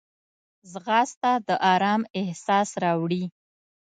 ځغاسته 0.71 1.31
د 1.47 1.49
آرام 1.73 2.01
احساس 2.19 2.69
راوړي 2.83 3.23